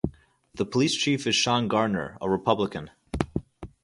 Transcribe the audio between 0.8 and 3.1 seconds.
chief is Shaun Garner, a Republican.